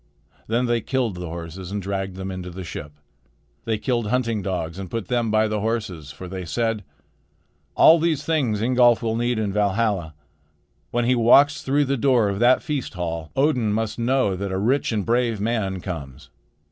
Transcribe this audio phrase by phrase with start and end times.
[0.47, 2.93] Then they killed the horses and dragged them into the ship.
[3.65, 6.83] They killed hunting dogs and put them by the horses; for they said:
[7.75, 10.15] "All these things Ingolf will need in Valhalla.
[10.89, 14.57] When he walks through the door of that feast hall, Odin must know that a
[14.57, 16.31] rich and brave man comes.